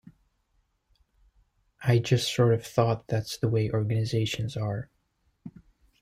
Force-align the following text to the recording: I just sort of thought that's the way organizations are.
I 1.83 1.99
just 1.99 2.33
sort 2.33 2.55
of 2.55 2.65
thought 2.65 3.05
that's 3.07 3.37
the 3.37 3.47
way 3.47 3.69
organizations 3.69 4.57
are. 4.57 4.89